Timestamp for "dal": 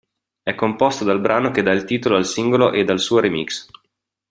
1.03-1.21, 2.83-2.99